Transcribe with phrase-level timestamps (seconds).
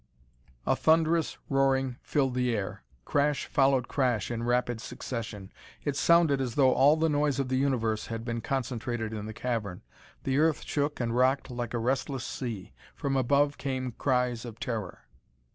[0.65, 2.81] A thunderous roaring filled the air.
[3.05, 5.51] Crash followed crash in rapid succession.
[5.83, 9.31] It sounded as though all the noise of the universe had been concentrated in the
[9.31, 9.83] cavern.
[10.23, 12.73] The earth shook and rocked like a restless sea.
[12.95, 15.03] From above came cries of terror.